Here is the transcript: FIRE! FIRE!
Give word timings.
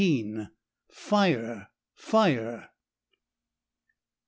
FIRE! 0.89 1.67
FIRE! 1.93 2.69